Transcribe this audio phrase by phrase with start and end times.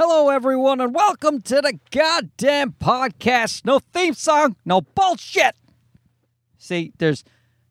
[0.00, 3.64] Hello, everyone, and welcome to the goddamn podcast.
[3.64, 5.56] No theme song, no bullshit.
[6.56, 7.24] See, there's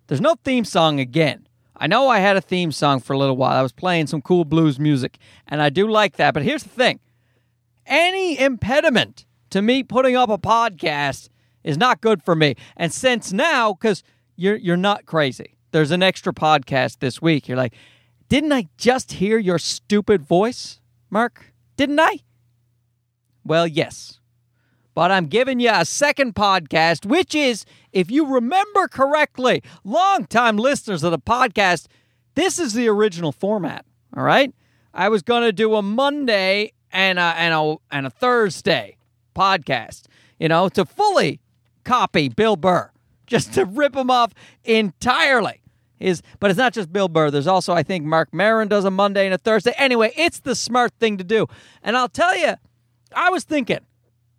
[0.08, 1.48] there's no theme song again.
[1.78, 3.58] I know I had a theme song for a little while.
[3.58, 6.34] I was playing some cool blues music, and I do like that.
[6.34, 7.00] But here's the thing:
[7.86, 11.30] any impediment to me putting up a podcast
[11.64, 12.56] is not good for me.
[12.76, 14.04] And since now, because
[14.36, 17.48] you're you're not crazy, there's an extra podcast this week.
[17.48, 17.74] You're like,
[18.28, 21.54] didn't I just hear your stupid voice, Mark?
[21.78, 22.20] Didn't I?
[23.46, 24.20] Well, yes.
[24.94, 31.04] But I'm giving you a second podcast, which is, if you remember correctly, longtime listeners
[31.04, 31.86] of the podcast,
[32.34, 33.86] this is the original format.
[34.16, 34.54] All right.
[34.94, 38.98] I was going to do a Monday and a, and a, and a Thursday
[39.36, 40.06] podcast,
[40.40, 41.40] you know, to fully
[41.84, 42.90] copy Bill Burr,
[43.28, 45.62] just to rip him off entirely.
[46.00, 47.32] Is but it's not just Bill Burr.
[47.32, 49.74] There's also I think Marc Maron does a Monday and a Thursday.
[49.78, 51.48] Anyway, it's the smart thing to do.
[51.82, 52.54] And I'll tell you,
[53.16, 53.80] I was thinking,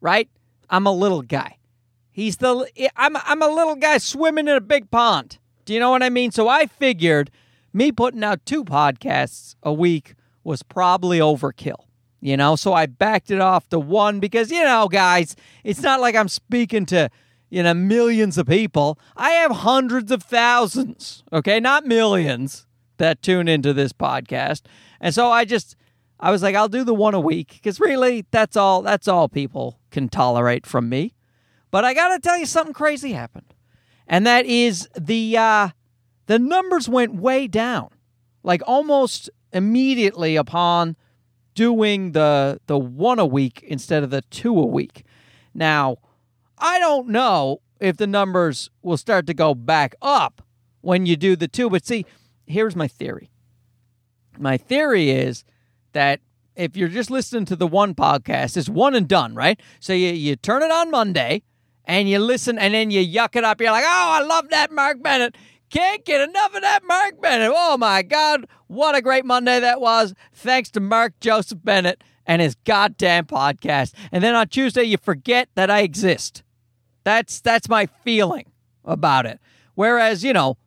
[0.01, 0.29] right?
[0.71, 1.57] I'm a little guy.
[2.11, 5.39] He's the I'm I'm a little guy swimming in a big pond.
[5.65, 6.31] Do you know what I mean?
[6.31, 7.31] So I figured
[7.73, 11.85] me putting out two podcasts a week was probably overkill.
[12.21, 16.01] You know, so I backed it off to one because you know, guys, it's not
[16.01, 17.11] like I'm speaking to
[17.51, 18.99] you know, millions of people.
[19.17, 22.67] I have hundreds of thousands, okay, not millions
[22.99, 24.63] that tune into this podcast.
[25.01, 25.77] And so I just
[26.21, 29.29] I was like I'll do the one a week cuz really that's all that's all
[29.29, 31.15] people can tolerate from me.
[31.71, 33.55] But I got to tell you something crazy happened.
[34.07, 35.69] And that is the uh
[36.27, 37.91] the numbers went way down.
[38.43, 40.97] Like almost immediately upon
[41.55, 45.05] doing the the one a week instead of the two a week.
[45.55, 45.97] Now,
[46.61, 50.43] I don't know if the numbers will start to go back up
[50.81, 51.71] when you do the two.
[51.71, 52.05] But see,
[52.47, 53.31] here's my theory.
[54.39, 55.45] My theory is
[55.93, 56.21] that
[56.57, 59.61] if you're just listening to the one podcast, it's one and done, right?
[59.81, 61.43] So you, you turn it on Monday
[61.85, 63.61] and you listen and then you yuck it up.
[63.61, 65.37] You're like, oh, I love that Mark Bennett.
[65.71, 67.53] Can't get enough of that Mark Bennett.
[67.55, 70.15] Oh my God, what a great Monday that was.
[70.33, 73.95] Thanks to Mark Joseph Bennett and his goddamn podcast.
[74.11, 76.43] And then on Tuesday, you forget that I exist.
[77.09, 78.53] That's that's my feeling
[78.85, 79.41] about it.
[79.75, 80.59] Whereas, you know,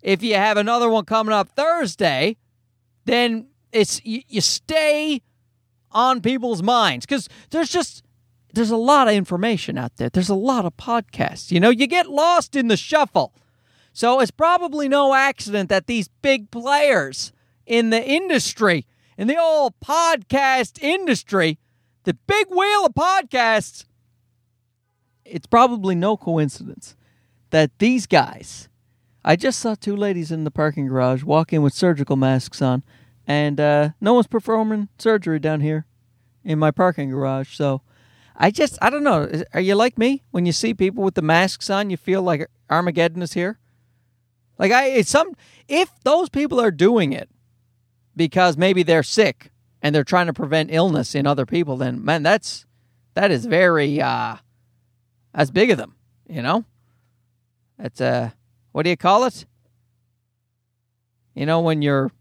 [0.00, 2.38] if you have another one coming up Thursday,
[3.04, 5.20] then it's you, you stay
[5.92, 8.02] on people's minds cuz there's just
[8.54, 10.08] there's a lot of information out there.
[10.08, 11.50] There's a lot of podcasts.
[11.50, 13.34] You know, you get lost in the shuffle.
[13.92, 17.30] So it's probably no accident that these big players
[17.66, 18.86] in the industry,
[19.18, 21.58] in the old podcast industry,
[22.04, 23.84] the big wheel of podcasts
[25.24, 26.96] it's probably no coincidence
[27.50, 28.68] that these guys.
[29.24, 32.84] I just saw two ladies in the parking garage walk in with surgical masks on,
[33.26, 35.86] and uh, no one's performing surgery down here
[36.44, 37.56] in my parking garage.
[37.56, 37.80] So
[38.36, 39.30] I just, I don't know.
[39.54, 40.22] Are you like me?
[40.30, 43.58] When you see people with the masks on, you feel like Armageddon is here?
[44.58, 45.34] Like, I, it's some,
[45.68, 47.28] if those people are doing it
[48.14, 52.22] because maybe they're sick and they're trying to prevent illness in other people, then man,
[52.22, 52.66] that's,
[53.14, 54.36] that is very, uh,
[55.34, 55.94] that's big of them,
[56.28, 56.64] you know?
[57.78, 58.30] That's uh,
[58.72, 59.46] what do you call it?
[61.34, 62.12] You know, when you're,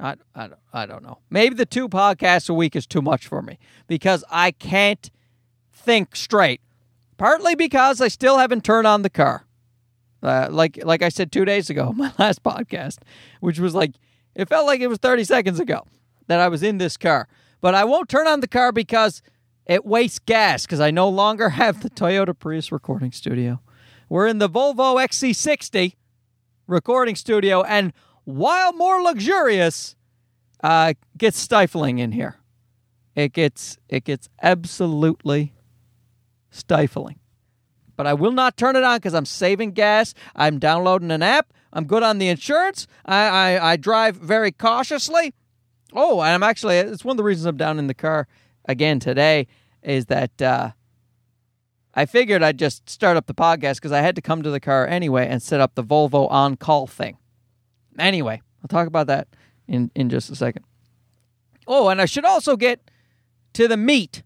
[0.00, 1.18] I, I, I don't know.
[1.30, 5.08] Maybe the two podcasts a week is too much for me because I can't
[5.72, 6.60] think straight.
[7.16, 9.44] Partly because I still haven't turned on the car.
[10.22, 12.98] Uh, like like I said two days ago, my last podcast,
[13.40, 13.92] which was like
[14.34, 15.86] it felt like it was 30 seconds ago
[16.26, 17.28] that I was in this car.
[17.60, 19.22] But I won't turn on the car because
[19.72, 23.60] it wastes gas because I no longer have the Toyota Prius recording studio.
[24.10, 25.94] We're in the Volvo XC60
[26.66, 27.94] recording studio, and
[28.24, 29.96] while more luxurious,
[30.62, 32.36] uh, gets stifling in here.
[33.14, 35.54] It gets it gets absolutely
[36.50, 37.18] stifling.
[37.96, 40.12] But I will not turn it on because I'm saving gas.
[40.36, 41.50] I'm downloading an app.
[41.72, 42.86] I'm good on the insurance.
[43.06, 45.32] I, I, I drive very cautiously.
[45.94, 48.28] Oh, and I'm actually it's one of the reasons I'm down in the car
[48.66, 49.46] again today
[49.82, 50.70] is that uh,
[51.94, 54.60] I figured I'd just start up the podcast because I had to come to the
[54.60, 57.18] car anyway and set up the Volvo on call thing.
[57.98, 59.28] Anyway, I'll talk about that
[59.68, 60.64] in, in just a second.
[61.66, 62.90] Oh, and I should also get
[63.52, 64.22] to the meat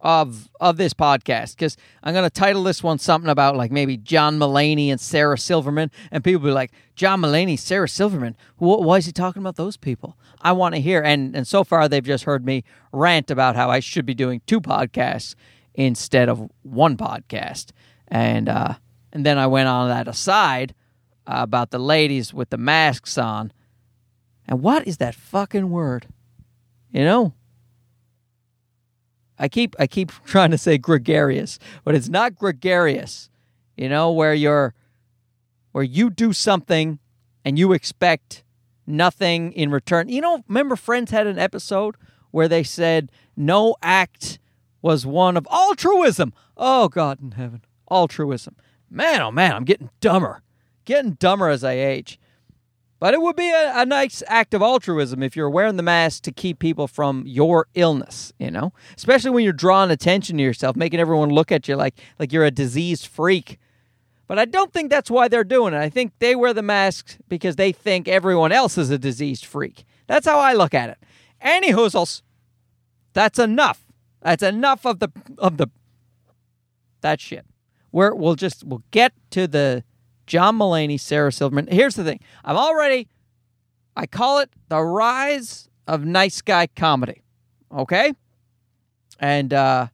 [0.00, 3.96] of of this podcast because I'm going to title this one something about like maybe
[3.96, 8.98] John Mulaney and Sarah Silverman, and people be like, John Mulaney, Sarah Silverman, wh- why
[8.98, 10.16] is he talking about those people?
[10.42, 13.70] I want to hear, and and so far they've just heard me rant about how
[13.70, 15.34] I should be doing two podcasts
[15.74, 17.70] instead of one podcast,
[18.08, 18.74] and uh,
[19.12, 20.74] and then I went on that aside
[21.26, 23.52] uh, about the ladies with the masks on,
[24.46, 26.06] and what is that fucking word?
[26.92, 27.34] You know,
[29.38, 33.30] I keep I keep trying to say gregarious, but it's not gregarious.
[33.76, 34.74] You know, where you're
[35.72, 36.98] where you do something
[37.44, 38.42] and you expect
[38.86, 40.08] nothing in return.
[40.08, 41.96] You know, remember Friends had an episode
[42.30, 44.38] where they said no act
[44.80, 46.32] was one of altruism.
[46.56, 47.62] Oh God in heaven.
[47.90, 48.56] Altruism.
[48.90, 50.42] Man, oh man, I'm getting dumber.
[50.84, 52.18] Getting dumber as I age.
[52.98, 56.22] But it would be a, a, nice act of altruism if you're wearing the mask
[56.22, 58.72] to keep people from your illness, you know?
[58.96, 62.44] Especially when you're drawing attention to yourself, making everyone look at you like like you're
[62.44, 63.58] a diseased freak.
[64.26, 65.78] But I don't think that's why they're doing it.
[65.78, 69.84] I think they wear the masks because they think everyone else is a diseased freak.
[70.06, 70.98] That's how I look at it.
[71.40, 72.22] Any hoozles,
[73.12, 73.84] that's enough.
[74.22, 75.68] That's enough of the of the
[77.02, 77.44] that shit.
[77.92, 79.84] We're, we'll just we'll get to the
[80.26, 81.68] John Mulaney, Sarah Silverman.
[81.68, 82.20] Here's the thing.
[82.44, 83.08] I'm already,
[83.96, 87.22] I call it the rise of nice guy comedy.
[87.72, 88.12] Okay?
[89.18, 89.88] And uh,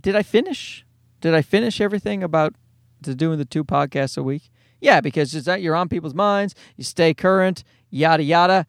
[0.00, 0.84] did I finish?
[1.20, 2.54] Did I finish everything about
[3.02, 4.50] doing the two podcasts a week?
[4.80, 8.66] Yeah, because it's that you're on people's minds, you stay current, yada yada.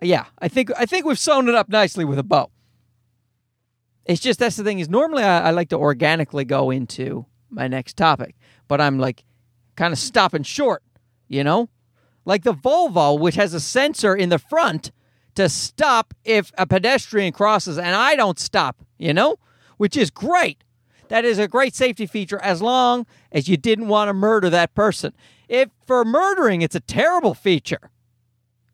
[0.00, 2.50] Yeah, I think I think we've sewn it up nicely with a bow.
[4.06, 7.68] It's just that's the thing is normally I, I like to organically go into my
[7.68, 8.36] next topic,
[8.68, 9.24] but I'm like
[9.76, 10.82] kind of stopping short,
[11.28, 11.68] you know?
[12.24, 14.92] Like the Volvo, which has a sensor in the front
[15.34, 19.36] to stop if a pedestrian crosses and I don't stop, you know?
[19.76, 20.62] Which is great.
[21.08, 24.74] That is a great safety feature as long as you didn't want to murder that
[24.74, 25.12] person.
[25.48, 27.90] If for murdering, it's a terrible feature.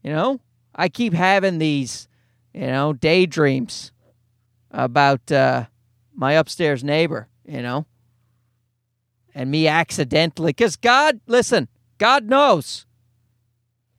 [0.02, 0.41] You know?
[0.75, 2.08] I keep having these,
[2.55, 3.93] you know, daydreams
[4.70, 5.67] about uh,
[6.14, 7.87] my upstairs neighbor, you know?
[9.35, 10.50] And me accidentally.
[10.50, 11.69] Because God, listen,
[11.99, 12.87] God knows.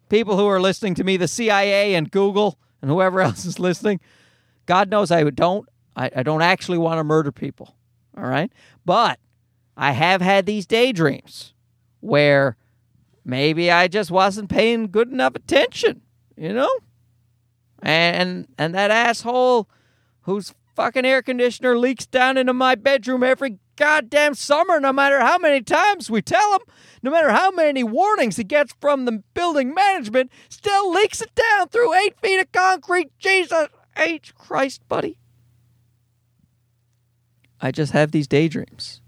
[0.10, 4.00] People who are listening to me, the CIA and Google and whoever else is listening,
[4.66, 5.68] God knows I don't.
[5.95, 7.75] I, I don't actually want to murder people.
[8.18, 8.51] All right,
[8.86, 9.19] but
[9.78, 11.54] I have had these daydreams
[12.01, 12.57] where
[13.24, 16.01] maybe I just wasn't paying good enough attention.
[16.36, 16.69] You know,
[17.81, 19.69] and and that asshole
[20.22, 25.38] whose fucking air conditioner leaks down into my bedroom every goddamn summer, no matter how
[25.38, 26.62] many times we tell him,
[27.04, 31.70] no matter how many warnings he gets from the building management, still leaks it down
[31.70, 33.12] through eight feet of concrete.
[33.18, 34.34] Jesus H.
[34.36, 35.18] Christ, buddy.
[37.60, 39.02] I just have these daydreams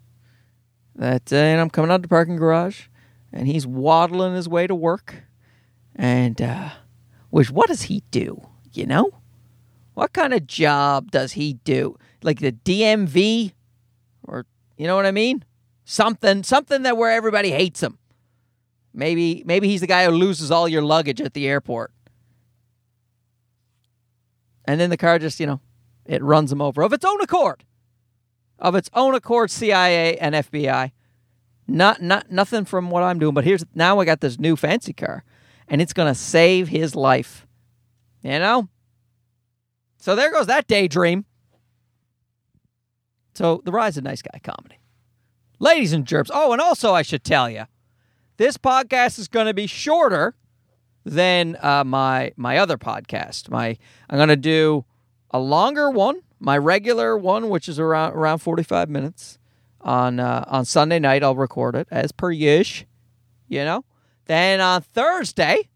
[0.96, 2.84] that uh, and I'm coming out the parking garage
[3.32, 5.24] and he's waddling his way to work.
[5.96, 6.70] And, uh,
[7.32, 8.48] which, what does he do?
[8.72, 9.10] You know?
[9.96, 11.98] What kind of job does he do?
[12.22, 13.54] Like the DMV
[14.24, 14.46] or
[14.78, 15.44] you know what I mean?
[15.86, 17.98] Something something that where everybody hates him.
[18.94, 21.92] Maybe maybe he's the guy who loses all your luggage at the airport.
[24.66, 25.60] And then the car just, you know,
[26.06, 27.64] it runs him over of its own accord.
[28.60, 30.92] Of its own accord, CIA and FBI.
[31.68, 34.94] Not not nothing from what I'm doing, but here's now I got this new fancy
[34.94, 35.24] car
[35.68, 37.46] and it's gonna save his life.
[38.22, 38.70] You know?
[39.98, 41.26] So there goes that daydream.
[43.34, 44.80] So the rise of nice guy comedy.
[45.60, 46.30] Ladies and germs.
[46.34, 47.66] Oh, and also I should tell you,
[48.38, 50.36] this podcast is going to be shorter
[51.06, 53.50] than uh, my my other podcast.
[53.50, 53.78] My
[54.10, 54.86] I'm going to do
[55.32, 59.38] a longer one, my regular one, which is around around 45 minutes
[59.82, 61.24] on uh, on Sunday night.
[61.24, 62.86] I'll record it as per yish,
[63.48, 63.86] you know.
[64.26, 65.70] Then on Thursday,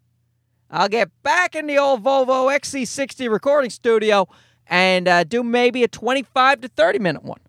[0.69, 4.27] I'll get back in the old Volvo XC60 recording studio
[4.67, 7.39] and uh, do maybe a 25 to 30 minute one.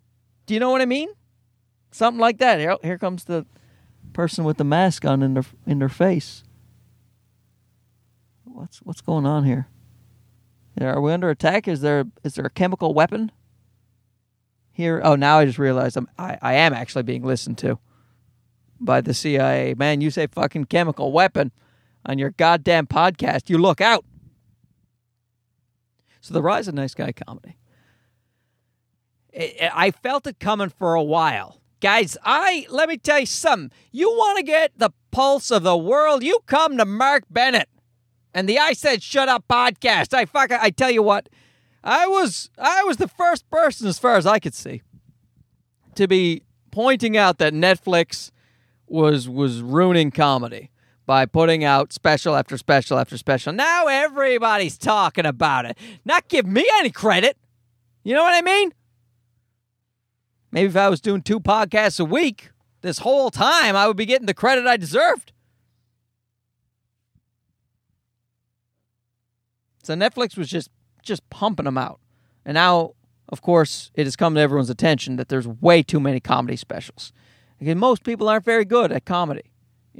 [0.49, 1.09] Do you know what I mean?
[1.91, 2.57] Something like that.
[2.57, 3.45] Here, here comes the
[4.13, 6.43] person with the mask on in their in their face.
[8.45, 9.67] What's what's going on here?
[10.81, 11.67] Are we under attack?
[11.67, 13.31] Is there is there a chemical weapon
[14.71, 14.99] here?
[15.03, 17.77] Oh, now I just realized I'm I, I am actually being listened to
[18.79, 19.75] by the CIA.
[19.75, 21.51] Man, you say fucking chemical weapon
[22.07, 24.03] on your goddamn podcast, you look out.
[26.21, 27.58] So the rise of nice guy comedy.
[29.33, 31.59] I felt it coming for a while.
[31.81, 33.71] Guys, I let me tell you something.
[33.91, 37.69] You want to get the pulse of the world, you come to Mark Bennett
[38.33, 40.13] and the I Said Shut Up podcast.
[40.13, 41.29] I fuck I tell you what,
[41.83, 44.81] I was I was the first person as far as I could see
[45.95, 48.31] to be pointing out that Netflix
[48.87, 50.71] was was ruining comedy
[51.05, 53.53] by putting out special after special after special.
[53.53, 55.77] Now everybody's talking about it.
[56.05, 57.37] Not give me any credit.
[58.03, 58.73] You know what I mean?
[60.51, 62.49] Maybe if I was doing two podcasts a week
[62.81, 65.31] this whole time, I would be getting the credit I deserved.
[69.83, 70.69] So Netflix was just
[71.01, 71.99] just pumping them out.
[72.45, 72.93] And now
[73.29, 77.13] of course, it has come to everyone's attention that there's way too many comedy specials.
[77.59, 79.48] Because most people aren't very good at comedy,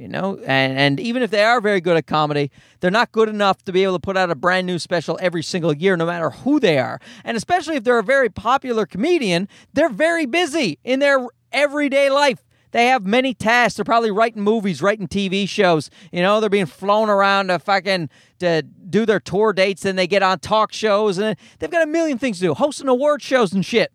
[0.00, 3.28] you know, and and even if they are very good at comedy, they're not good
[3.28, 6.06] enough to be able to put out a brand new special every single year, no
[6.06, 6.98] matter who they are.
[7.22, 12.42] And especially if they're a very popular comedian, they're very busy in their everyday life.
[12.70, 13.76] They have many tasks.
[13.76, 15.90] They're probably writing movies, writing TV shows.
[16.12, 20.06] You know, they're being flown around to fucking to do their tour dates, and they
[20.06, 23.52] get on talk shows, and they've got a million things to do, hosting award shows
[23.52, 23.92] and shit.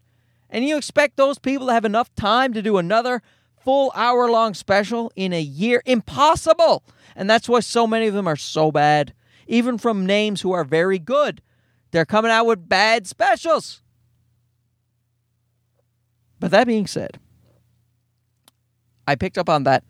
[0.51, 3.23] And you expect those people to have enough time to do another
[3.65, 5.81] full hour long special in a year?
[5.85, 6.83] Impossible.
[7.15, 9.13] And that's why so many of them are so bad,
[9.47, 11.41] even from names who are very good.
[11.91, 13.81] They're coming out with bad specials.
[16.39, 17.19] But that being said,
[19.07, 19.83] I picked up on that.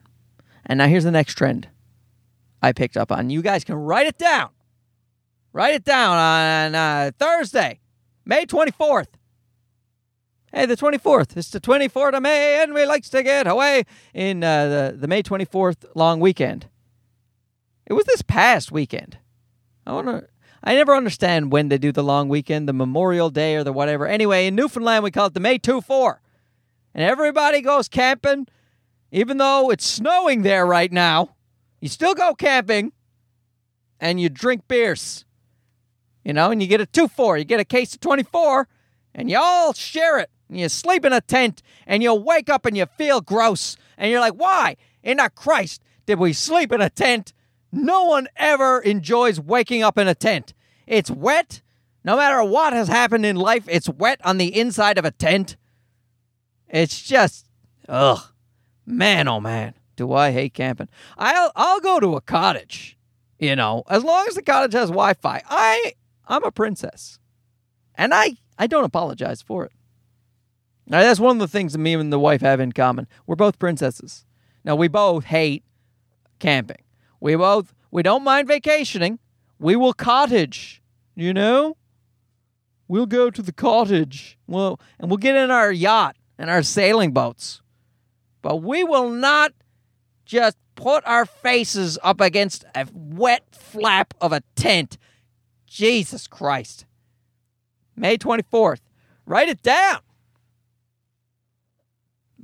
[0.66, 1.68] And now here's the next trend
[2.62, 3.30] I picked up on.
[3.30, 4.50] You guys can write it down.
[5.54, 7.80] Write it down on uh, Thursday,
[8.26, 9.08] May 24th.
[10.56, 11.36] Hey, the 24th.
[11.36, 13.84] It's the 24th of May, and we likes to get away
[14.14, 16.68] in uh, the, the May 24th long weekend.
[17.86, 19.18] It was this past weekend.
[19.86, 20.30] I wonder.
[20.64, 24.08] I never understand when they do the long weekend, the Memorial Day or the whatever.
[24.08, 26.22] Anyway, in Newfoundland, we call it the May 2 4.
[26.94, 28.48] And everybody goes camping
[29.16, 31.36] even though it's snowing there right now,
[31.80, 32.92] you still go camping
[34.00, 35.24] and you drink beers.
[36.24, 38.68] You know, and you get a 2 4, you get a case of 24,
[39.14, 40.30] and you all share it.
[40.50, 43.78] And you sleep in a tent, and you wake up and you feel gross.
[43.98, 44.78] And you're like, why?
[45.04, 47.34] In a Christ did we sleep in a tent?
[47.72, 50.54] No one ever enjoys waking up in a tent.
[50.88, 51.62] It's wet.
[52.04, 55.58] No matter what has happened in life, it's wet on the inside of a tent.
[56.70, 57.48] It's just,
[57.90, 58.22] ugh.
[58.86, 60.90] Man, oh man, do I hate camping.
[61.18, 62.98] I'll I'll go to a cottage,
[63.40, 65.42] you know, as long as the cottage has Wi-Fi.
[65.50, 65.94] I
[66.28, 67.20] I'm a princess.
[67.96, 69.72] And I I don't apologize for it.
[70.88, 73.08] Now that's one of the things that me and the wife have in common.
[73.26, 74.26] We're both princesses.
[74.64, 75.64] Now we both hate
[76.40, 76.84] camping.
[77.20, 79.20] We both we don't mind vacationing.
[79.58, 80.82] We will cottage,
[81.16, 81.78] you know?
[82.88, 84.38] We'll go to the cottage.
[84.48, 87.62] Well, and we'll get in our yacht and our sailing boats.
[88.42, 89.54] But we will not
[90.26, 94.98] just put our faces up against a wet flap of a tent.
[95.66, 96.86] Jesus Christ.
[97.96, 98.82] May 24th.
[99.26, 100.00] Write it down.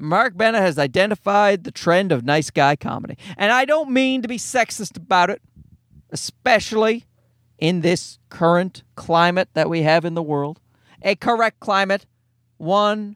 [0.01, 3.17] Mark Bennett has identified the trend of nice guy comedy.
[3.37, 5.41] And I don't mean to be sexist about it,
[6.09, 7.05] especially
[7.59, 10.59] in this current climate that we have in the world.
[11.03, 12.05] A correct climate,
[12.57, 13.15] one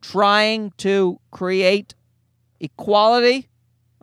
[0.00, 1.94] trying to create
[2.60, 3.48] equality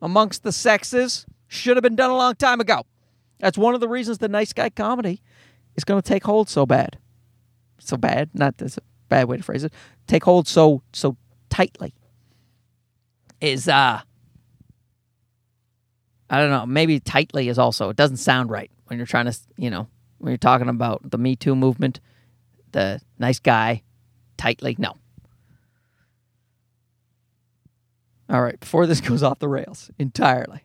[0.01, 2.85] amongst the sexes should have been done a long time ago.
[3.39, 5.21] That's one of the reasons the nice guy comedy
[5.75, 6.97] is going to take hold so bad.
[7.79, 9.73] So bad, not that's a bad way to phrase it.
[10.07, 11.17] Take hold so so
[11.49, 11.93] tightly.
[13.43, 13.99] Is uh
[16.29, 19.37] I don't know, maybe tightly is also it doesn't sound right when you're trying to,
[19.57, 21.99] you know, when you're talking about the Me Too movement,
[22.71, 23.83] the nice guy
[24.37, 24.77] tightly.
[24.79, 24.95] No.
[28.29, 30.63] All right, before this goes off the rails entirely.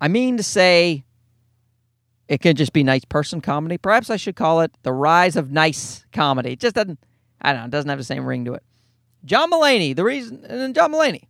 [0.00, 1.04] I mean to say
[2.26, 3.78] it can just be nice person comedy.
[3.78, 6.54] Perhaps I should call it the rise of nice comedy.
[6.54, 6.98] It just doesn't
[7.40, 8.64] I don't know, it doesn't have the same ring to it.
[9.24, 11.24] John Mulaney, the reason and John Mulaney.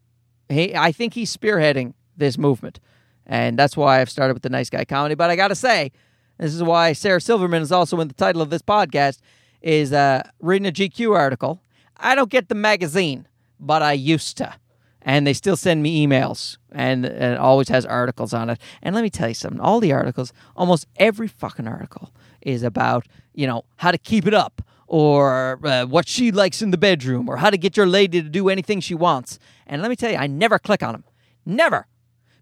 [0.49, 2.81] He I think he's spearheading this movement.
[3.27, 5.15] And that's why I've started with the nice guy comedy.
[5.15, 5.93] But I gotta say,
[6.39, 9.19] this is why Sarah Silverman is also in the title of this podcast,
[9.63, 11.63] is uh, reading a GQ article.
[11.97, 13.29] I don't get the magazine,
[13.61, 14.55] but I used to
[15.03, 18.61] and they still send me emails and, and, it always has articles on it.
[18.83, 23.07] And let me tell you something, all the articles, almost every fucking article is about,
[23.35, 27.29] you know, how to keep it up or uh, what she likes in the bedroom
[27.29, 29.39] or how to get your lady to do anything she wants.
[29.69, 31.05] And let me tell you, I never click on them.
[31.47, 31.87] Never.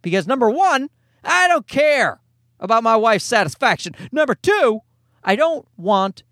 [0.01, 0.89] Because number 1,
[1.23, 2.21] I don't care
[2.59, 3.95] about my wife's satisfaction.
[4.11, 4.81] Number 2,
[5.23, 6.23] I don't want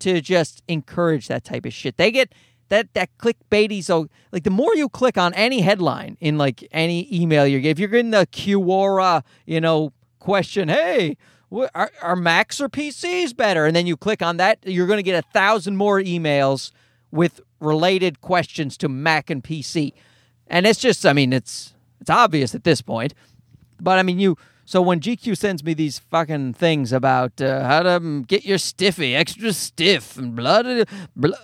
[0.00, 1.96] to just encourage that type of shit.
[1.96, 2.34] They get
[2.68, 3.82] that that clickbaity.
[3.82, 7.70] So like the more you click on any headline in like any email you get,
[7.70, 11.16] if you're getting the Quora, you know, question, hey,
[11.74, 13.66] are, are Macs or PCs better?
[13.66, 16.70] And then you click on that, you're going to get a thousand more emails
[17.10, 19.92] with related questions to Mac and PC.
[20.46, 23.14] And it's just, I mean, it's it's obvious at this point.
[23.80, 24.36] But I mean, you.
[24.64, 29.14] So when GQ sends me these fucking things about uh, how to get your stiffy
[29.14, 30.88] extra stiff and blood,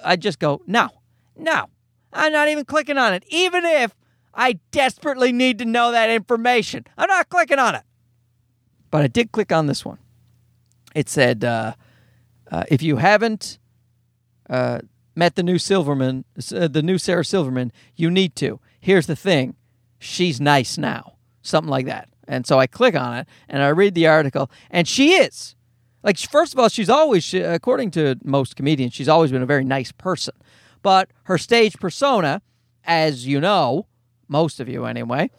[0.04, 0.88] I just go, no,
[1.36, 1.66] no,
[2.12, 3.94] I'm not even clicking on it, even if
[4.34, 6.86] I desperately need to know that information.
[6.96, 7.82] I'm not clicking on it.
[8.90, 9.98] But I did click on this one.
[10.94, 11.74] It said, uh,
[12.50, 13.58] uh, if you haven't,
[14.48, 14.80] uh,
[15.14, 18.60] met the new Silverman, uh, the new Sarah Silverman, you need to.
[18.80, 19.56] Here's the thing,
[19.98, 22.08] she's nice now, something like that.
[22.26, 25.54] And so I click on it and I read the article, and she is.
[26.02, 29.64] Like, first of all, she's always, according to most comedians, she's always been a very
[29.64, 30.34] nice person.
[30.82, 32.40] But her stage persona,
[32.84, 33.86] as you know,
[34.28, 35.30] most of you anyway,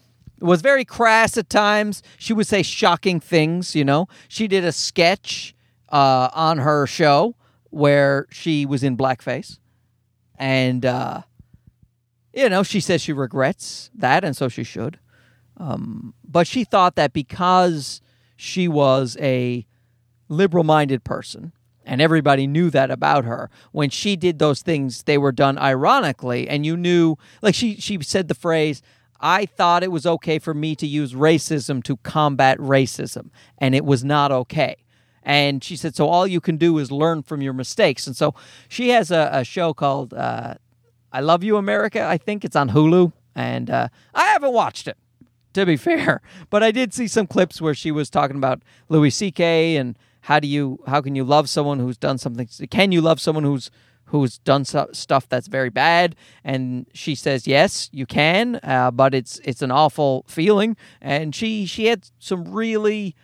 [0.42, 2.02] was very crass at times.
[2.18, 4.08] She would say shocking things, you know.
[4.28, 5.56] She did a sketch
[5.90, 7.36] uh, on her show
[7.70, 9.60] where she was in blackface.
[10.38, 11.22] And, uh,
[12.34, 15.00] you know, she says she regrets that, and so she should.
[15.58, 18.02] Um, but she thought that because
[18.38, 19.66] she was a
[20.30, 21.52] liberal minded person,
[21.86, 26.48] and everybody knew that about her, when she did those things, they were done ironically.
[26.48, 28.82] And you knew, like she, she said the phrase,
[29.20, 33.86] I thought it was okay for me to use racism to combat racism, and it
[33.86, 34.78] was not okay.
[35.24, 38.08] And she said, so all you can do is learn from your mistakes.
[38.08, 38.34] And so
[38.68, 40.56] she has a, a show called uh,
[41.12, 42.04] I Love You America.
[42.04, 43.14] I think it's on Hulu.
[43.36, 44.98] And uh, I haven't watched it,
[45.54, 46.22] to be fair.
[46.50, 49.78] But I did see some clips where she was talking about Louis C.K.
[49.78, 52.48] and how do you, how can you love someone who's done something?
[52.70, 53.70] Can you love someone who's
[54.10, 59.40] who's done stuff that's very bad and she says yes you can uh, but it's
[59.44, 63.16] it's an awful feeling and she she had some really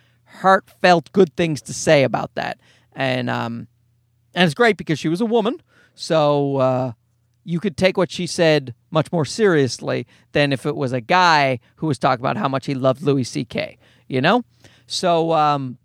[0.42, 2.60] heartfelt good things to say about that.
[2.94, 3.68] And um,
[4.34, 5.62] and it's great because she was a woman,
[5.94, 6.92] so uh,
[7.44, 11.60] you could take what she said much more seriously than if it was a guy
[11.78, 13.78] who was talking about how much he loved Louis C.K.
[14.08, 14.44] You know,
[14.88, 15.78] so um,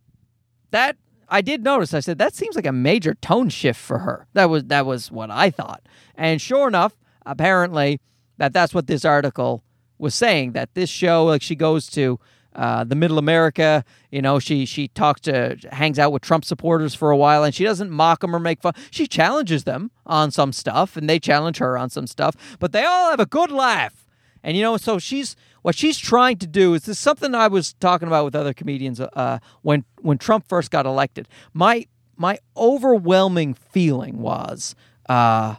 [0.70, 0.96] that
[1.30, 1.94] I did notice.
[1.94, 4.26] I said that seems like a major tone shift for her.
[4.32, 5.82] That was that was what I thought.
[6.14, 6.94] And sure enough,
[7.24, 8.00] apparently
[8.38, 9.62] that that's what this article
[9.98, 10.52] was saying.
[10.52, 12.18] That this show, like she goes to
[12.54, 13.84] uh, the Middle America.
[14.10, 17.54] You know, she she talks to hangs out with Trump supporters for a while, and
[17.54, 18.74] she doesn't mock them or make fun.
[18.90, 22.34] She challenges them on some stuff, and they challenge her on some stuff.
[22.58, 24.06] But they all have a good laugh,
[24.42, 27.74] and you know, so she's what she's trying to do is this something I was
[27.74, 31.28] talking about with other comedians uh, when when Trump first got elected.
[31.52, 34.74] My my overwhelming feeling was,
[35.08, 35.56] uh,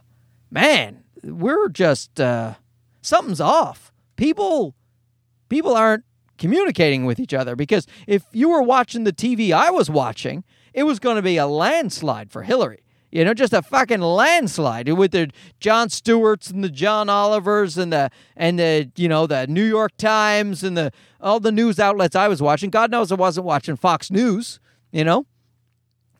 [0.49, 2.55] man, we're just uh,
[3.01, 3.91] something's off.
[4.15, 4.75] People
[5.49, 6.03] people aren't
[6.37, 10.83] communicating with each other because if you were watching the TV I was watching, it
[10.83, 12.83] was going to be a landslide for Hillary.
[13.11, 17.91] You know, just a fucking landslide with the Jon Stewarts and the John Olivers and
[17.91, 22.15] the and the you know the New York Times and the all the news outlets
[22.15, 22.69] I was watching.
[22.69, 24.61] God knows I wasn't watching Fox News.
[24.91, 25.25] You know,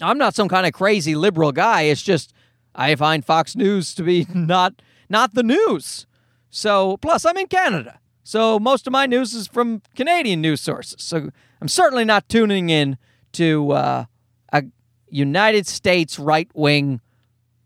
[0.01, 1.83] I'm not some kind of crazy liberal guy.
[1.83, 2.33] It's just
[2.75, 6.07] I find Fox News to be not not the news.
[6.49, 7.99] So plus I'm in Canada.
[8.23, 11.01] So most of my news is from Canadian news sources.
[11.01, 11.29] So
[11.61, 12.97] I'm certainly not tuning in
[13.33, 14.05] to uh,
[14.51, 14.63] a
[15.11, 17.01] United States right wing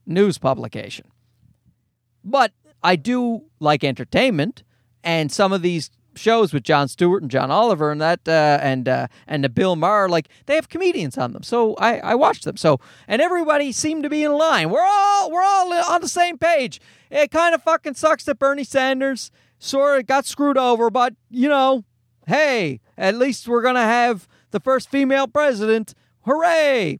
[0.06, 1.08] news publication.
[2.24, 2.52] But
[2.84, 4.64] I do like entertainment,
[5.04, 8.88] and some of these shows with Jon Stewart and John Oliver and that uh, and
[8.88, 11.44] uh, and the Bill Maher, like they have comedians on them.
[11.44, 12.58] So I I watch them.
[12.58, 14.70] So and everybody seemed to be in line.
[14.70, 16.82] We're all we're all on the same page.
[17.12, 21.50] It kind of fucking sucks that Bernie Sanders sort of got screwed over, but you
[21.50, 21.86] know,
[22.28, 25.94] hey, at least we're to have the first female president.
[26.22, 27.00] Hooray!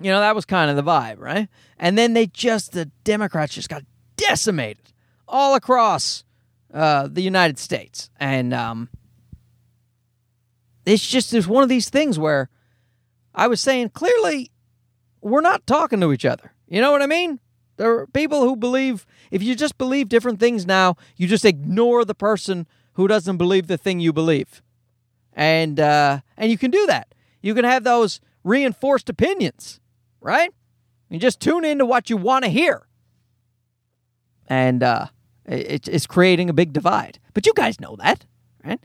[0.00, 1.48] You know, that was kind of the vibe, right?
[1.78, 3.82] And then they just, the Democrats just got
[4.16, 4.92] decimated
[5.26, 6.24] all across
[6.72, 8.10] uh, the United States.
[8.20, 8.90] And um,
[10.84, 12.50] it's just, there's one of these things where
[13.34, 14.50] I was saying clearly
[15.20, 16.52] we're not talking to each other.
[16.68, 17.40] You know what I mean?
[17.76, 22.04] There are people who believe, if you just believe different things now, you just ignore
[22.04, 24.62] the person who doesn't believe the thing you believe.
[25.32, 27.14] And, uh, and you can do that.
[27.42, 29.80] You can have those reinforced opinions,
[30.26, 30.52] right?
[31.08, 32.86] You just tune into what you want to hear.
[34.48, 35.06] And uh,
[35.46, 37.20] it, it's creating a big divide.
[37.32, 38.26] But you guys know that,
[38.64, 38.80] right?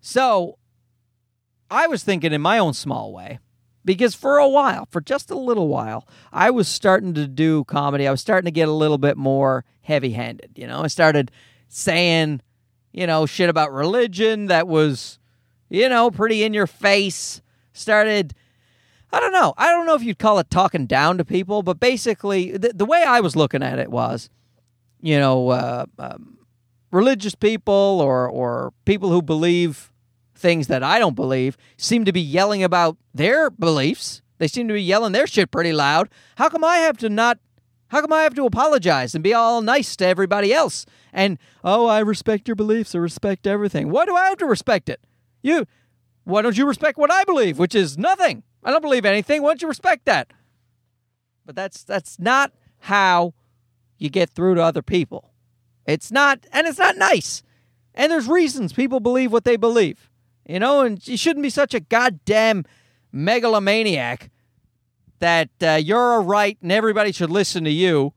[0.00, 0.58] So
[1.70, 3.38] I was thinking in my own small way
[3.84, 8.08] because for a while, for just a little while, I was starting to do comedy.
[8.08, 10.50] I was starting to get a little bit more heavy handed.
[10.56, 11.30] You know, I started
[11.68, 12.42] saying,
[12.92, 15.20] you know, shit about religion that was,
[15.68, 17.40] you know, pretty in your face.
[17.72, 18.34] Started,
[19.12, 19.54] I don't know.
[19.56, 22.84] I don't know if you'd call it talking down to people, but basically, the, the
[22.84, 24.28] way I was looking at it was,
[25.00, 26.38] you know, uh, um,
[26.90, 29.90] religious people or, or people who believe
[30.34, 34.22] things that I don't believe seem to be yelling about their beliefs.
[34.38, 36.08] They seem to be yelling their shit pretty loud.
[36.36, 37.38] How come I have to not?
[37.88, 40.84] How come I have to apologize and be all nice to everybody else?
[41.12, 42.94] And oh, I respect your beliefs.
[42.94, 43.90] I respect everything.
[43.90, 45.00] Why do I have to respect it?
[45.40, 45.66] You,
[46.24, 48.42] why don't you respect what I believe, which is nothing?
[48.64, 49.42] I don't believe anything.
[49.42, 50.32] Why don't you respect that?
[51.46, 53.34] But that's that's not how
[53.98, 55.32] you get through to other people.
[55.86, 57.42] It's not, and it's not nice.
[57.94, 60.10] And there's reasons people believe what they believe,
[60.46, 62.64] you know, and you shouldn't be such a goddamn
[63.10, 64.30] megalomaniac
[65.18, 68.12] that uh, you're a right and everybody should listen to you,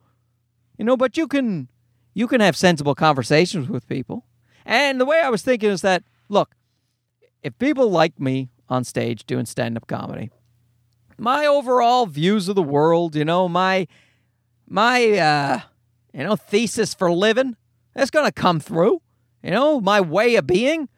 [0.78, 1.68] you know, but you can,
[2.14, 4.26] you can have sensible conversations with people.
[4.66, 6.54] And the way I was thinking is that, look,
[7.42, 10.32] if people like me on stage doing stand up comedy,
[11.18, 13.88] my overall views of the world, you know, my
[14.68, 15.60] my uh
[16.14, 17.56] you know, thesis for living,
[17.94, 19.02] that's going to come through,
[19.44, 20.90] you know, my way of being.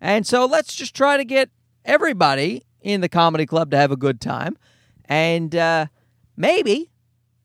[0.00, 1.50] And so let's just try to get
[1.84, 4.56] everybody in the comedy club to have a good time.
[5.06, 5.86] And uh,
[6.36, 6.90] maybe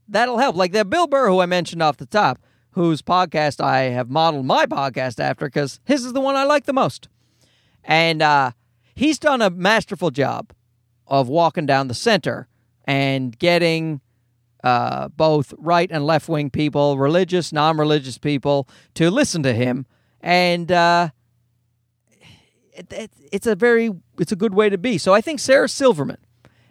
[0.08, 0.56] that'll help.
[0.56, 2.40] Like that Bill Burr, who I mentioned off the top,
[2.72, 6.66] whose podcast I have modeled my podcast after because his is the one I like
[6.66, 7.08] the most.
[7.84, 8.52] And uh,
[8.96, 10.54] he's done a masterful job
[11.08, 12.48] of walking down the center
[12.86, 14.02] and getting
[14.64, 19.86] uh, both right and left wing people, religious, non religious people, to listen to him.
[20.22, 21.10] And uh,
[22.72, 24.98] it, it, it's a very it's a good way to be.
[24.98, 26.18] So I think Sarah Silverman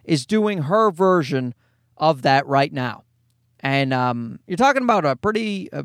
[0.05, 1.55] is doing her version
[1.97, 3.05] of that right now.
[3.61, 5.85] And um, you're talking about a pretty a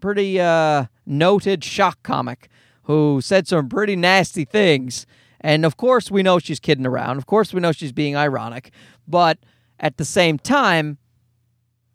[0.00, 2.48] pretty uh, noted shock comic
[2.84, 5.06] who said some pretty nasty things.
[5.44, 7.18] And of course, we know she's kidding around.
[7.18, 8.72] Of course, we know she's being ironic.
[9.06, 9.38] But
[9.78, 10.96] at the same time,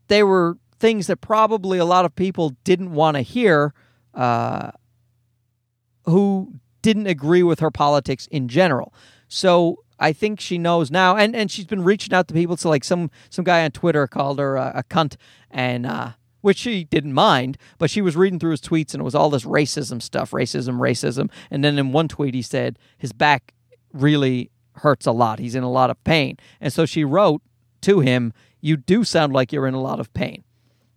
[0.08, 3.74] they were things that probably a lot of people didn't want to hear
[4.14, 4.70] uh,
[6.06, 8.94] who didn't agree with her politics in general.
[9.28, 12.56] So I think she knows now, and, and she's been reaching out to people.
[12.56, 15.16] So like some some guy on Twitter called her a, a cunt,
[15.50, 19.04] and uh, which she didn't mind, but she was reading through his tweets, and it
[19.04, 21.30] was all this racism stuff, racism, racism.
[21.52, 23.54] And then in one tweet, he said his back
[23.94, 25.40] really hurts a lot.
[25.40, 27.42] He's in a lot of pain, and so she wrote
[27.82, 30.44] to him, "You do sound like you're in a lot of pain."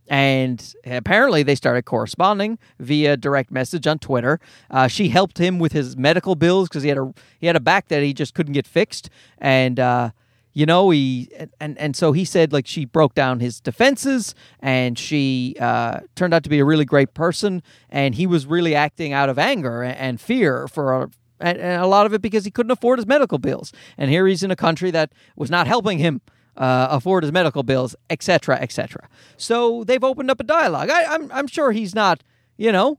[0.09, 4.41] And apparently, they started corresponding via direct message on Twitter.
[4.69, 7.61] Uh, she helped him with his medical bills because he had a he had a
[7.61, 10.11] back that he just couldn't get fixed, and uh,
[10.53, 14.99] you know he and and so he said like she broke down his defenses, and
[14.99, 19.13] she uh, turned out to be a really great person, and he was really acting
[19.13, 21.11] out of anger and fear for a,
[21.41, 24.43] and a lot of it because he couldn't afford his medical bills, and here he's
[24.43, 26.21] in a country that was not helping him
[26.57, 29.09] uh, afford his medical bills, etc., etc.
[29.37, 30.91] So they've opened up a dialogue.
[30.91, 32.23] I, I'm I'm sure he's not,
[32.57, 32.99] you know,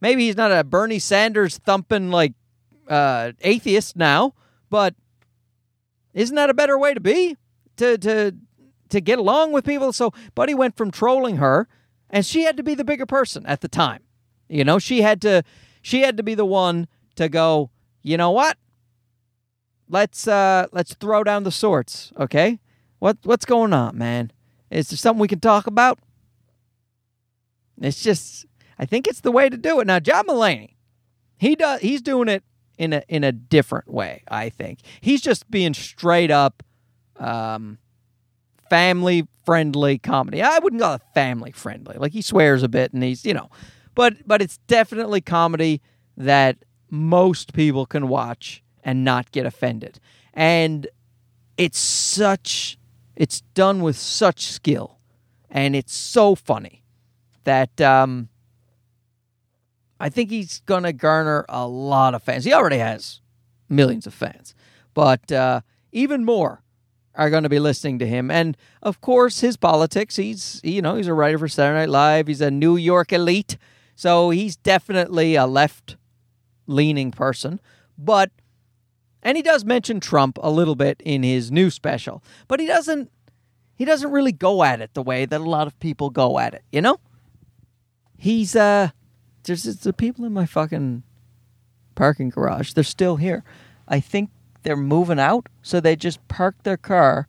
[0.00, 2.34] maybe he's not a Bernie Sanders thumping like
[2.88, 4.34] uh, atheist now,
[4.70, 4.94] but
[6.14, 7.36] isn't that a better way to be
[7.76, 8.34] to to
[8.88, 9.92] to get along with people?
[9.92, 11.68] So Buddy went from trolling her,
[12.08, 14.02] and she had to be the bigger person at the time.
[14.48, 15.42] You know, she had to
[15.82, 17.70] she had to be the one to go.
[18.02, 18.56] You know what?
[19.88, 22.60] Let's uh let's throw down the swords, okay?
[23.00, 24.30] What what's going on, man?
[24.70, 25.98] Is there something we can talk about?
[27.80, 28.46] It's just
[28.78, 29.86] I think it's the way to do it.
[29.86, 30.76] Now, John Mulaney,
[31.36, 32.44] he does he's doing it
[32.78, 34.80] in a in a different way, I think.
[35.00, 36.62] He's just being straight up
[37.18, 37.78] um,
[38.68, 40.42] family friendly comedy.
[40.42, 41.96] I wouldn't call it family friendly.
[41.98, 43.50] Like he swears a bit and he's, you know,
[43.94, 45.80] but but it's definitely comedy
[46.16, 46.58] that
[46.90, 50.00] most people can watch and not get offended.
[50.32, 50.86] And
[51.56, 52.78] it's such
[53.16, 54.98] it's done with such skill,
[55.50, 56.82] and it's so funny
[57.44, 58.28] that um,
[60.00, 62.44] I think he's going to garner a lot of fans.
[62.44, 63.20] He already has
[63.68, 64.54] millions of fans,
[64.92, 65.60] but uh,
[65.92, 66.62] even more
[67.14, 68.30] are going to be listening to him.
[68.30, 70.16] And of course, his politics.
[70.16, 72.26] He's you know he's a writer for Saturday Night Live.
[72.26, 73.56] He's a New York elite,
[73.94, 75.96] so he's definitely a left
[76.66, 77.60] leaning person.
[77.96, 78.30] But
[79.22, 83.10] and he does mention Trump a little bit in his new special, but he doesn't
[83.76, 86.54] he doesn't really go at it the way that a lot of people go at
[86.54, 87.00] it, you know?
[88.16, 88.90] He's uh
[89.44, 91.02] there's the people in my fucking
[91.94, 92.72] parking garage.
[92.72, 93.44] They're still here.
[93.86, 94.30] I think
[94.62, 97.28] they're moving out, so they just parked their car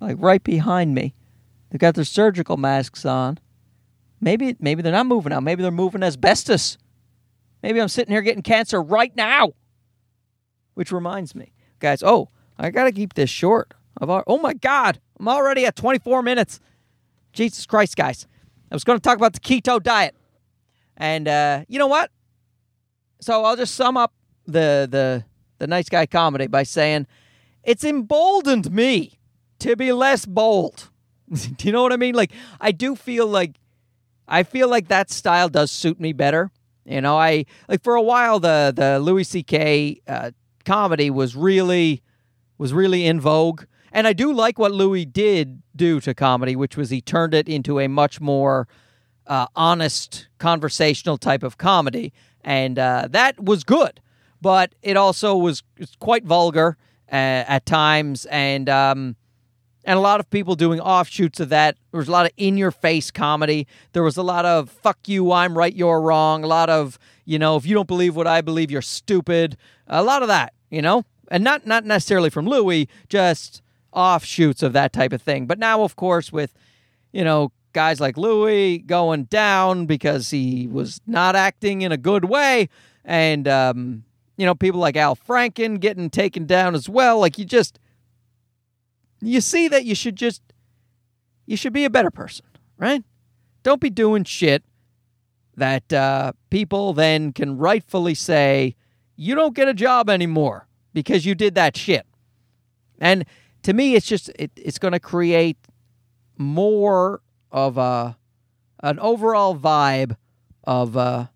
[0.00, 1.14] like right behind me.
[1.70, 3.38] They've got their surgical masks on.
[4.20, 5.42] Maybe maybe they're not moving out.
[5.42, 6.78] Maybe they're moving asbestos.
[7.62, 9.52] Maybe I'm sitting here getting cancer right now.
[10.74, 12.28] Which reminds me, guys, oh,
[12.58, 13.74] I got to keep this short.
[14.00, 16.60] I've oh my god, I'm already at 24 minutes.
[17.32, 18.26] Jesus Christ, guys.
[18.70, 20.14] I was going to talk about the keto diet.
[20.96, 22.10] And uh, you know what?
[23.20, 24.12] So I'll just sum up
[24.46, 25.24] the the
[25.58, 27.06] the nice guy comedy by saying
[27.62, 29.18] it's emboldened me
[29.60, 30.90] to be less bold.
[31.32, 32.14] do you know what I mean?
[32.14, 33.58] Like I do feel like
[34.28, 36.50] I feel like that style does suit me better.
[36.84, 40.00] You know, I like for a while the the Louis C.K.
[40.06, 40.30] Uh,
[40.64, 42.02] comedy was really
[42.58, 46.76] was really in vogue, And I do like what Louis did do to comedy, which
[46.76, 48.68] was he turned it into a much more
[49.26, 54.00] uh, honest, conversational type of comedy, and uh, that was good.
[54.40, 55.62] But it also was
[56.00, 56.76] quite vulgar
[57.10, 57.14] uh,
[57.46, 59.16] at times, and um,
[59.84, 61.76] and a lot of people doing offshoots of that.
[61.90, 63.66] There was a lot of in your face comedy.
[63.92, 66.44] There was a lot of fuck you, I'm right, you're wrong.
[66.44, 69.56] A lot of, you know, if you don't believe what I believe, you're stupid.
[69.86, 71.04] A lot of that, you know?
[71.28, 75.46] And not not necessarily from Louis, just offshoots of that type of thing.
[75.46, 76.54] But now of course with,
[77.12, 82.24] you know, guys like Louis going down because he was not acting in a good
[82.24, 82.68] way
[83.04, 84.04] and um,
[84.36, 87.20] you know, people like Al Franken getting taken down as well.
[87.20, 87.78] Like you just
[89.20, 90.42] you see that you should just
[91.46, 93.02] you should be a better person, right?
[93.62, 94.64] Don't be doing shit
[95.56, 98.74] that uh, people then can rightfully say
[99.16, 102.06] you don't get a job anymore because you did that shit.
[102.98, 103.24] And
[103.62, 105.58] to me, it's just it, it's going to create
[106.36, 107.20] more
[107.52, 108.16] of a
[108.82, 110.16] an overall vibe
[110.64, 111.26] of uh,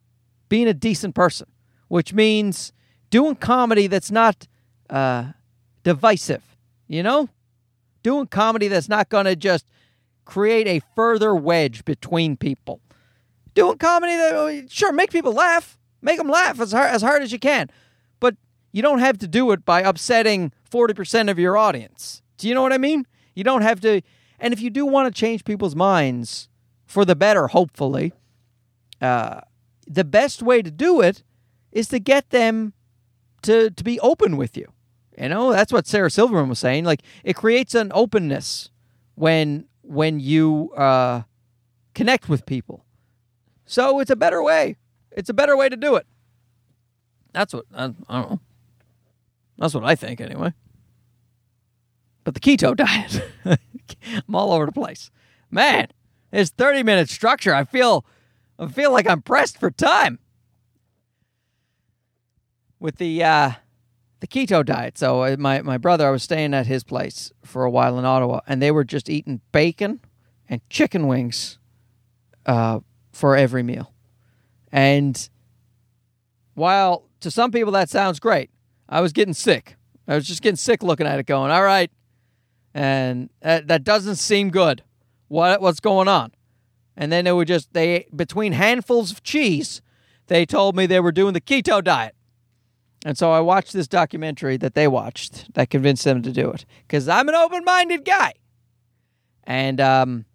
[0.48, 1.46] being a decent person,
[1.88, 2.72] which means
[3.10, 4.48] doing comedy that's not
[4.90, 5.32] uh,
[5.84, 6.42] divisive.
[6.88, 7.28] You know,
[8.02, 9.66] doing comedy that's not going to just
[10.24, 12.80] create a further wedge between people.
[13.54, 17.22] Doing comedy that, oh, sure, make people laugh, make them laugh as hard, as hard
[17.22, 17.70] as you can,
[18.20, 18.36] but
[18.72, 22.22] you don't have to do it by upsetting 40% of your audience.
[22.36, 23.06] Do you know what I mean?
[23.34, 24.02] You don't have to.
[24.38, 26.48] And if you do want to change people's minds
[26.84, 28.12] for the better, hopefully,
[29.00, 29.40] uh,
[29.86, 31.22] the best way to do it
[31.72, 32.72] is to get them
[33.42, 34.72] to, to be open with you.
[35.18, 36.84] You know, that's what Sarah Silverman was saying.
[36.84, 38.70] Like it creates an openness
[39.14, 41.22] when when you uh,
[41.94, 42.84] connect with people.
[43.64, 44.76] So it's a better way.
[45.12, 46.06] It's a better way to do it.
[47.32, 48.40] That's what I, I don't know.
[49.58, 50.52] That's what I think anyway.
[52.24, 53.22] But the keto diet,
[54.06, 55.10] I'm all over the place.
[55.50, 55.88] Man,
[56.32, 57.54] it's 30 minute structure.
[57.54, 58.04] I feel
[58.58, 60.18] I feel like I'm pressed for time.
[62.78, 63.52] With the uh
[64.20, 64.98] the keto diet.
[64.98, 68.04] So uh, my my brother, I was staying at his place for a while in
[68.04, 70.00] Ottawa, and they were just eating bacon
[70.48, 71.58] and chicken wings
[72.46, 72.80] uh,
[73.12, 73.92] for every meal.
[74.72, 75.28] And
[76.54, 78.50] while to some people that sounds great,
[78.88, 79.76] I was getting sick.
[80.08, 81.90] I was just getting sick looking at it, going, "All right,"
[82.76, 84.84] and that, that doesn't seem good.
[85.28, 86.32] What what's going on?
[86.94, 89.80] And then they were just they between handfuls of cheese,
[90.26, 92.14] they told me they were doing the keto diet.
[93.04, 96.66] And so I watched this documentary that they watched that convinced them to do it
[96.86, 98.34] because I'm an open minded guy.
[99.44, 100.26] And um,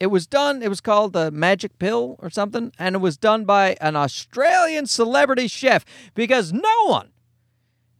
[0.00, 3.44] it was done, it was called the Magic Pill or something, and it was done
[3.44, 7.10] by an Australian celebrity chef because no one,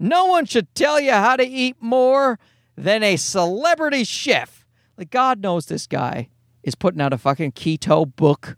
[0.00, 2.40] no one should tell you how to eat more
[2.76, 4.66] than a celebrity chef.
[4.96, 6.28] Like, God knows this guy
[6.62, 8.56] is putting out a fucking keto book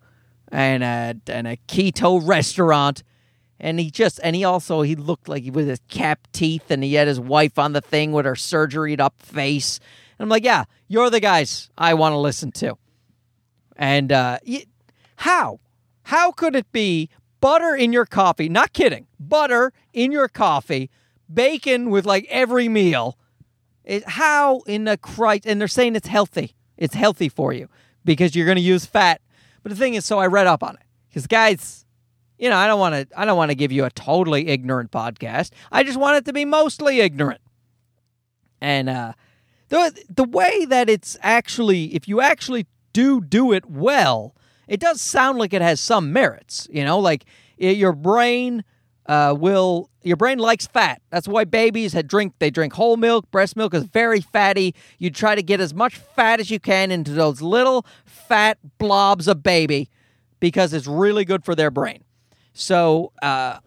[0.48, 3.02] and a, and a keto restaurant.
[3.60, 6.82] And he just and he also he looked like he with his cap teeth and
[6.82, 9.78] he had his wife on the thing with her surgeried up face.
[10.18, 12.76] And i'm like yeah you're the guys i want to listen to.
[13.76, 14.38] And uh
[15.16, 15.60] how?
[16.02, 17.08] How could it be
[17.40, 18.48] butter in your coffee?
[18.48, 19.06] Not kidding.
[19.18, 20.90] Butter in your coffee
[21.32, 23.16] bacon with like every meal
[23.84, 27.68] it, how in the christ and they're saying it's healthy it's healthy for you
[28.04, 29.20] because you're going to use fat
[29.62, 31.84] but the thing is so i read up on it because guys
[32.38, 34.90] you know, I don't want to I don't want to give you a totally ignorant
[34.90, 35.50] podcast.
[35.70, 37.40] I just want it to be mostly ignorant.
[38.60, 39.12] And uh
[39.68, 44.34] the the way that it's actually if you actually do do it well,
[44.68, 47.24] it does sound like it has some merits, you know, like
[47.56, 48.64] it, your brain
[49.06, 51.00] uh, will your brain likes fat.
[51.10, 53.30] That's why babies had drink they drink whole milk.
[53.30, 54.74] Breast milk is very fatty.
[54.98, 59.26] You try to get as much fat as you can into those little fat blobs
[59.26, 59.88] of baby
[60.40, 62.04] because it's really good for their brain.
[62.52, 63.58] So uh,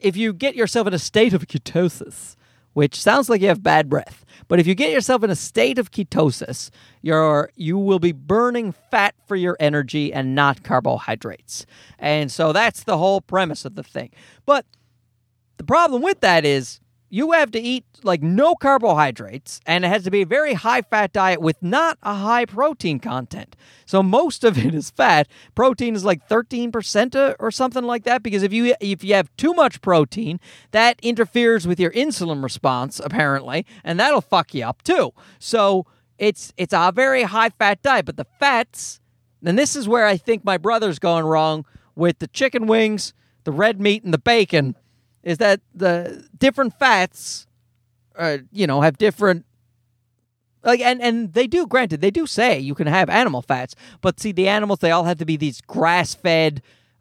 [0.00, 2.36] if you get yourself in a state of ketosis,
[2.72, 5.78] which sounds like you have bad breath, but if you get yourself in a state
[5.78, 6.70] of ketosis,
[7.02, 11.66] you're you will be burning fat for your energy and not carbohydrates.
[11.98, 14.10] And so that's the whole premise of the thing.
[14.46, 14.66] But
[15.60, 20.04] the problem with that is you have to eat like no carbohydrates and it has
[20.04, 23.54] to be a very high fat diet with not a high protein content.
[23.84, 25.28] So most of it is fat.
[25.54, 29.52] Protein is like 13% or something like that because if you if you have too
[29.52, 35.12] much protein, that interferes with your insulin response apparently, and that'll fuck you up too.
[35.38, 35.84] So
[36.16, 38.98] it's it's a very high fat diet, but the fats
[39.44, 43.12] and this is where I think my brother's going wrong with the chicken wings,
[43.44, 44.74] the red meat and the bacon
[45.22, 47.46] is that the different fats,
[48.16, 49.44] uh, you know, have different
[50.62, 54.20] Like and and they do granted they do say you can have animal fats, but
[54.20, 56.60] see the animals they all have to be these grass fed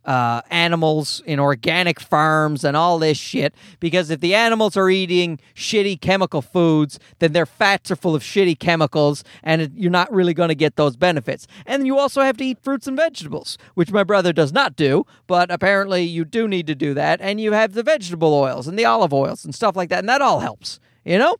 [0.09, 3.53] uh, animals in organic farms and all this shit.
[3.79, 8.23] Because if the animals are eating shitty chemical foods, then their fats are full of
[8.23, 11.45] shitty chemicals, and it, you're not really going to get those benefits.
[11.63, 15.05] And you also have to eat fruits and vegetables, which my brother does not do,
[15.27, 17.21] but apparently you do need to do that.
[17.21, 20.09] And you have the vegetable oils and the olive oils and stuff like that, and
[20.09, 21.37] that all helps, you know?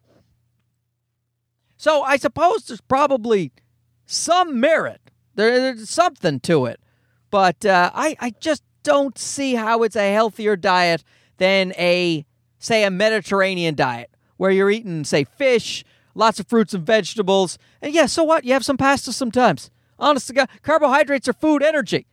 [1.75, 3.51] So I suppose there's probably
[4.05, 5.01] some merit.
[5.33, 6.79] There, there's something to it.
[7.29, 11.03] But uh, I, I just don't see how it's a healthier diet
[11.37, 12.25] than a,
[12.57, 15.83] say, a Mediterranean diet where you're eating, say, fish,
[16.15, 17.57] lots of fruits and vegetables.
[17.81, 18.45] And yeah, so what?
[18.45, 19.69] You have some pasta sometimes.
[19.97, 22.07] Honest to God, carbohydrates are food energy.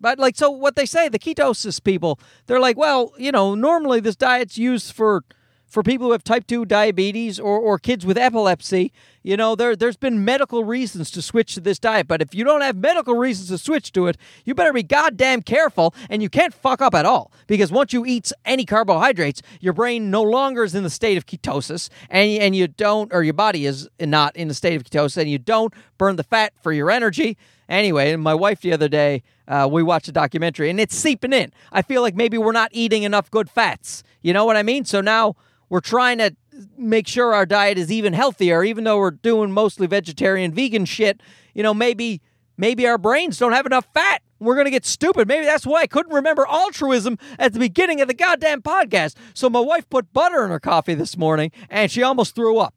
[0.00, 4.00] But like, so what they say, the ketosis people, they're like, well, you know, normally
[4.00, 5.22] this diet's used for
[5.66, 8.92] for people who have type 2 diabetes or, or kids with epilepsy,
[9.24, 12.06] you know, there, there's been medical reasons to switch to this diet.
[12.06, 15.40] But if you don't have medical reasons to switch to it, you better be goddamn
[15.40, 17.32] careful and you can't fuck up at all.
[17.46, 21.24] Because once you eat any carbohydrates, your brain no longer is in the state of
[21.24, 25.16] ketosis and, and you don't, or your body is not in the state of ketosis
[25.16, 27.38] and you don't burn the fat for your energy.
[27.66, 31.50] Anyway, my wife the other day, uh, we watched a documentary and it's seeping in.
[31.72, 34.02] I feel like maybe we're not eating enough good fats.
[34.20, 34.84] You know what I mean?
[34.84, 35.36] So now
[35.70, 36.36] we're trying to
[36.76, 41.20] make sure our diet is even healthier, even though we're doing mostly vegetarian, vegan shit.
[41.54, 42.20] You know, maybe
[42.56, 44.22] maybe our brains don't have enough fat.
[44.38, 45.28] We're gonna get stupid.
[45.28, 49.16] Maybe that's why I couldn't remember altruism at the beginning of the goddamn podcast.
[49.32, 52.74] So my wife put butter in her coffee this morning, and she almost threw up.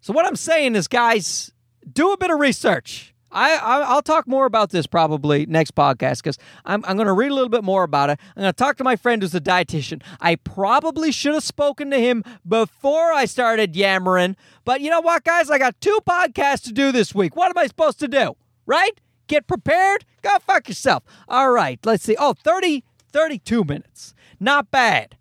[0.00, 1.52] So what I'm saying is, guys,
[1.90, 3.14] do a bit of research.
[3.30, 7.30] I, will talk more about this probably next podcast because I'm I'm going to read
[7.30, 8.18] a little bit more about it.
[8.36, 10.02] I'm going to talk to my friend who's a dietitian.
[10.20, 15.24] I probably should have spoken to him before I started yammering, but you know what,
[15.24, 15.50] guys?
[15.50, 17.36] I got two podcasts to do this week.
[17.36, 18.36] What am I supposed to do?
[18.66, 18.98] Right?
[19.26, 20.04] Get prepared.
[20.22, 21.04] Go fuck yourself.
[21.28, 21.78] All right.
[21.84, 22.16] Let's see.
[22.18, 24.14] Oh, 30, 32 minutes.
[24.40, 25.16] Not bad.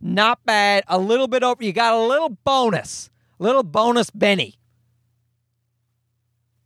[0.00, 0.84] Not bad.
[0.88, 1.62] A little bit over.
[1.62, 3.10] You got a little bonus.
[3.38, 4.58] Little bonus, Benny.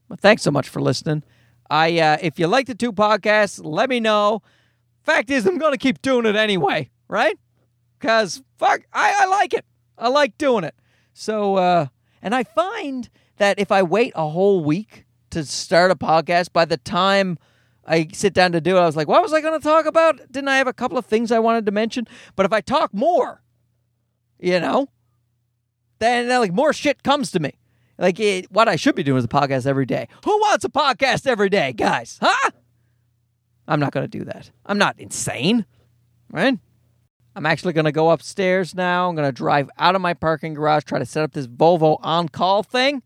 [0.09, 1.23] Well, thanks so much for listening.
[1.69, 4.43] I uh, if you like the two podcasts, let me know.
[5.03, 7.39] Fact is, I'm to keep doing it anyway, right?
[7.99, 9.65] Because fuck, I, I like it.
[9.99, 10.75] I like doing it.
[11.13, 11.87] So, uh,
[12.23, 16.65] and I find that if I wait a whole week to start a podcast, by
[16.65, 17.39] the time
[17.87, 19.87] I sit down to do it, I was like, what was I going to talk
[19.87, 20.19] about?
[20.31, 22.07] Didn't I have a couple of things I wanted to mention?
[22.35, 23.43] But if I talk more,
[24.39, 24.89] you know,
[25.99, 27.55] then like more shit comes to me.
[27.99, 30.09] Like it, what I should be doing is a podcast every day.
[30.25, 32.19] Who wants a podcast every day, guys?
[32.21, 32.51] Huh?
[33.67, 34.51] I'm not going to do that.
[34.67, 35.65] I'm not insane,
[36.31, 36.59] right?
[37.35, 39.09] I'm actually going to go upstairs now.
[39.09, 41.99] I'm going to drive out of my parking garage, try to set up this Volvo
[42.03, 43.03] on call thing.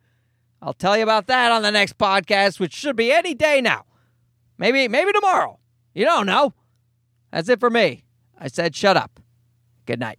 [0.63, 3.87] I'll tell you about that on the next podcast, which should be any day now.
[4.59, 5.59] Maybe, maybe tomorrow.
[5.95, 6.53] You don't know.
[7.33, 8.05] That's it for me.
[8.39, 9.21] I said, shut up.
[9.87, 10.19] Good night.